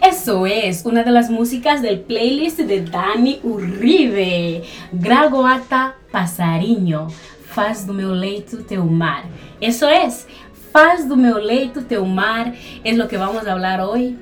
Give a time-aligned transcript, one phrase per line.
[0.00, 4.64] Eso es una de las músicas del playlist de Dani Uribe.
[4.92, 7.08] Gragoata Passarinho,
[7.44, 9.24] faz do meu leito teu mar.
[9.60, 10.26] Eso es,
[10.72, 14.18] faz do meu leito teu mar, es lo que vamos a hablar hoy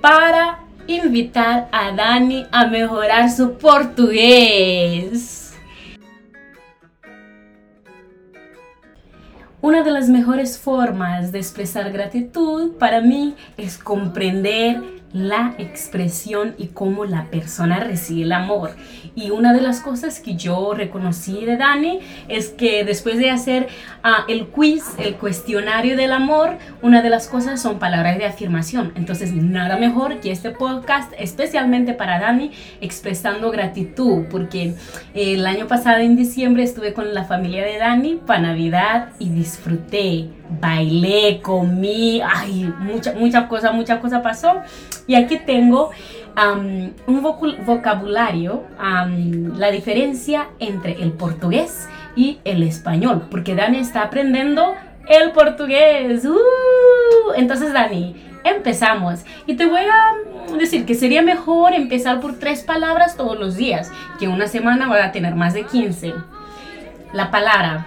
[0.00, 5.47] para invitar a Dani a mejorar su portugués.
[9.60, 16.68] Una de las mejores formas de expresar gratitud para mí es comprender la expresión y
[16.68, 18.70] cómo la persona recibe el amor.
[19.14, 23.68] Y una de las cosas que yo reconocí de Dani es que después de hacer
[24.02, 28.92] ah, el quiz, el cuestionario del amor, una de las cosas son palabras de afirmación.
[28.94, 34.74] Entonces, nada mejor que este podcast, especialmente para Dani, expresando gratitud, porque
[35.14, 40.28] el año pasado en diciembre estuve con la familia de Dani para Navidad y disfruté,
[40.60, 44.62] bailé, comí, ay, mucha, mucha cosa, mucha cosa pasó.
[45.06, 45.90] Y aquí tengo
[47.06, 47.22] un
[47.66, 54.74] vocabulario, la diferencia entre el portugués y el español, porque Dani está aprendiendo
[55.08, 56.24] el portugués.
[56.24, 57.32] ¡Uh!
[57.36, 59.20] Entonces, Dani, empezamos.
[59.46, 63.90] Y te voy a decir que sería mejor empezar por tres palabras todos los días,
[64.18, 66.14] que una semana va a tener más de 15.
[67.12, 67.86] La palabra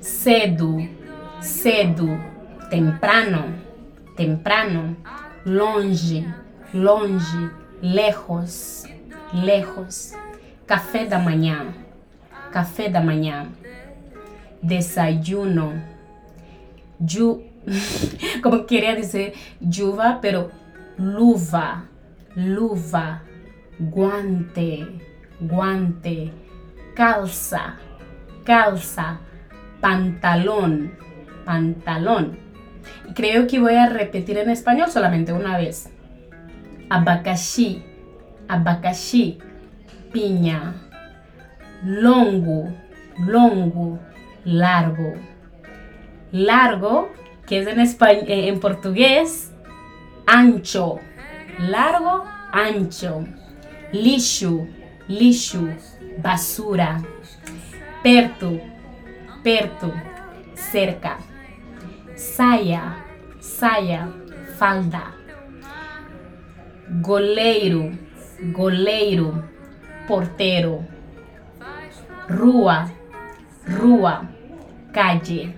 [0.00, 0.78] cedo,
[1.40, 2.06] cedo,
[2.68, 3.54] temprano,
[4.16, 4.96] temprano,
[5.44, 6.26] longe,
[6.72, 7.50] longe,
[7.82, 8.84] lejos,
[9.32, 10.12] lejos.
[10.66, 11.74] Café da manhã,
[12.52, 13.48] café da manhã.
[14.62, 15.82] Desayuno,
[17.00, 17.42] ju,
[18.42, 20.50] como queria dizer juva, pero
[20.98, 21.84] luva,
[22.36, 23.22] luva,
[23.80, 24.86] guante,
[25.40, 26.30] guante,
[26.94, 27.78] calça,
[28.44, 29.18] calça,
[29.80, 30.90] pantalón,
[31.50, 32.38] pantalón.
[33.08, 35.90] Y creo que voy a repetir en español solamente una vez.
[36.88, 37.82] Abacaxi,
[38.46, 39.38] abacaxi,
[40.12, 40.74] piña,
[41.82, 42.72] longo,
[43.18, 43.98] longo,
[44.44, 45.12] largo.
[46.30, 47.10] Largo,
[47.48, 49.52] que es en, español, eh, en portugués,
[50.28, 51.00] ancho.
[51.58, 53.24] Largo, ancho.
[53.90, 54.68] Lixo,
[55.08, 55.66] lixo,
[56.22, 57.02] basura.
[58.04, 58.60] Perto,
[59.42, 59.92] perto,
[60.54, 61.18] cerca.
[62.20, 63.02] Saia,
[63.40, 64.06] saia,
[64.58, 65.14] falda.
[67.00, 67.98] Goleiro,
[68.52, 69.42] goleiro,
[70.06, 70.84] porteiro.
[72.28, 72.92] Rua,
[73.66, 74.28] rua,
[74.92, 75.56] calle.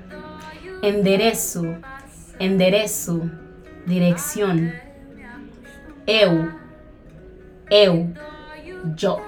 [0.85, 1.65] Endereço,
[2.39, 3.29] endereço,
[3.85, 4.73] direção.
[6.07, 6.53] Eu,
[7.73, 8.13] eu,
[8.97, 9.21] yo.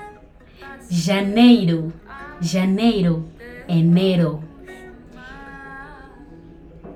[0.88, 1.92] Janeiro,
[2.40, 3.28] janeiro,
[3.66, 4.53] enero.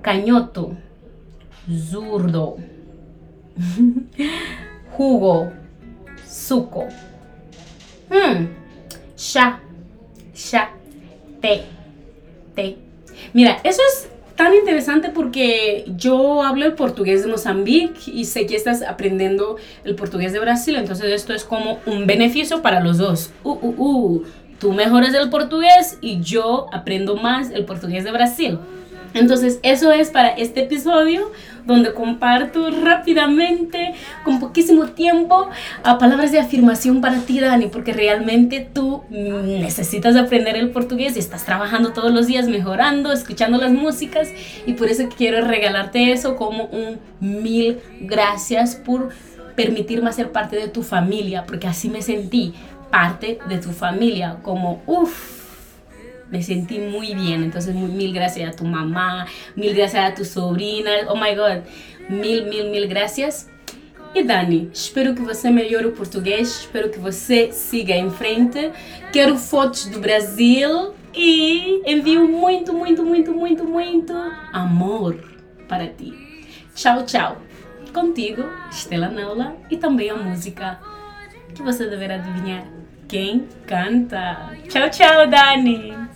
[0.03, 0.77] Canhoto,
[1.91, 2.57] zurdo.
[4.97, 5.53] Jugo,
[6.27, 6.87] suco.
[8.09, 8.47] Hmm,
[9.17, 9.61] chá,
[10.35, 10.71] chá,
[11.41, 11.63] té,
[12.55, 12.77] té.
[13.33, 18.55] Mira, eso es tan interesante porque yo hablo el portugués de Mozambique y sé que
[18.55, 23.31] estás aprendiendo el portugués de Brasil, entonces esto es como un beneficio para los dos.
[23.43, 24.25] Uh, uh, uh.
[24.61, 28.59] Tú mejoras el portugués y yo aprendo más el portugués de Brasil.
[29.15, 31.31] Entonces, eso es para este episodio
[31.65, 33.93] donde comparto rápidamente,
[34.25, 35.51] con poquísimo tiempo,
[35.85, 41.19] a palabras de afirmación para ti, Dani, porque realmente tú necesitas aprender el portugués y
[41.19, 44.29] estás trabajando todos los días mejorando, escuchando las músicas
[44.67, 49.11] y por eso quiero regalarte eso como un mil gracias por
[49.55, 52.55] permitirme ser parte de tu familia, porque así me sentí
[52.91, 55.38] parte de tu familia, como uff
[56.31, 57.43] me sentí muy bien.
[57.43, 60.91] Entonces, mil gracias a tu mamá, mil gracias a tu sobrina.
[61.09, 61.65] Oh my God,
[62.09, 63.49] mil, mil, mil gracias.
[64.15, 68.73] E Dani, espero que você melhore o português, espero que você siga em frente.
[69.13, 74.15] Quero fotos do Brasil e envio muito, muito, muito, muito, muito
[74.53, 75.17] amor
[75.69, 76.15] para ti.
[76.75, 77.37] Tchau, tchau.
[77.93, 80.79] Contigo, Estela Naula e também a música
[81.55, 82.65] que você deverá adivinhar
[83.09, 84.53] quem canta.
[84.69, 86.09] Tchau, tchau, Dani.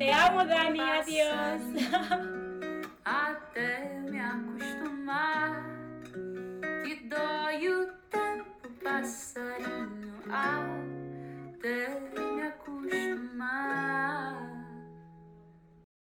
[0.00, 1.60] Te amo, Dani, adiós.
[3.04, 5.62] Até me acostumar
[6.82, 11.99] que dói o tempo passarinho ao ter.